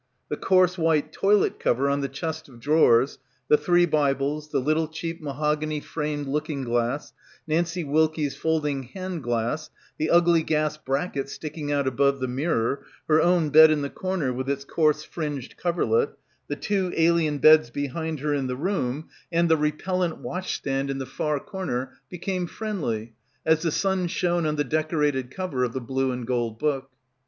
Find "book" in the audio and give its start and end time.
26.57-26.89